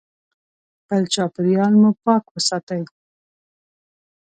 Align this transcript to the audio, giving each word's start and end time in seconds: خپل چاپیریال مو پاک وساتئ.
خپل 0.79 1.01
چاپیریال 1.13 1.73
مو 1.81 1.89
پاک 2.03 2.23
وساتئ. 2.33 2.81